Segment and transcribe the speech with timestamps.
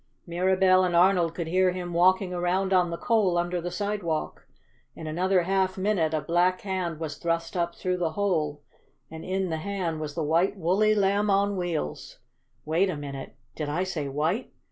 [0.25, 4.47] Mirabell and Arnold could hear him walking around on the coal under the sidewalk.
[4.95, 8.63] In another half minute a black hand was thrust up through the hole,
[9.11, 12.17] and in the hand was a white, woolly Lamb on Wheels.
[12.65, 13.35] Wait a minute!
[13.55, 14.51] Did I say white?